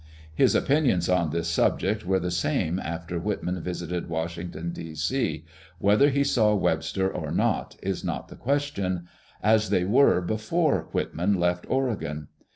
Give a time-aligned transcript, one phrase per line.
[0.33, 4.95] His opinions on this subject were the same after Whitman visited Washington, D.
[4.95, 5.45] C.—
[5.77, 9.07] whether he saw Webster or not is not the question—
[9.53, 12.29] as they were before Whit man left Oregon.